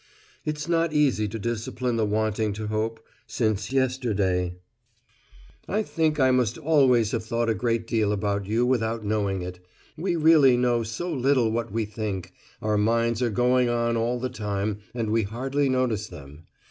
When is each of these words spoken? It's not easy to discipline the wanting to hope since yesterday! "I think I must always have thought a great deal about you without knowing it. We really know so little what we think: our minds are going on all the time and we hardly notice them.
It's 0.45 0.67
not 0.67 0.93
easy 0.93 1.27
to 1.27 1.37
discipline 1.37 1.95
the 1.95 2.07
wanting 2.07 2.53
to 2.53 2.65
hope 2.65 3.05
since 3.27 3.71
yesterday! 3.71 4.55
"I 5.67 5.83
think 5.83 6.19
I 6.19 6.31
must 6.31 6.57
always 6.57 7.11
have 7.11 7.23
thought 7.23 7.49
a 7.51 7.53
great 7.53 7.85
deal 7.85 8.11
about 8.11 8.47
you 8.47 8.65
without 8.65 9.05
knowing 9.05 9.43
it. 9.43 9.59
We 9.95 10.15
really 10.15 10.57
know 10.57 10.81
so 10.81 11.13
little 11.13 11.51
what 11.51 11.71
we 11.71 11.85
think: 11.85 12.33
our 12.63 12.79
minds 12.79 13.21
are 13.21 13.29
going 13.29 13.69
on 13.69 13.95
all 13.95 14.19
the 14.19 14.27
time 14.29 14.79
and 14.95 15.11
we 15.11 15.21
hardly 15.21 15.69
notice 15.69 16.07
them. 16.07 16.47